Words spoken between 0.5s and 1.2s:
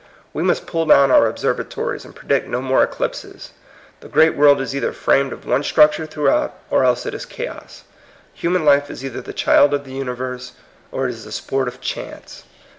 pull down